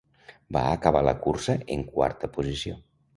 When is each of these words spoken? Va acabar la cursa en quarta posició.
Va 0.55 0.61
acabar 0.77 1.03
la 1.07 1.13
cursa 1.25 1.55
en 1.75 1.83
quarta 1.91 2.31
posició. 2.39 2.75